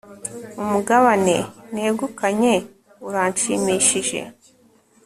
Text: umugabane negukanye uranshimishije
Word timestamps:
umugabane 0.63 1.35
negukanye 1.73 2.53
uranshimishije 3.07 4.19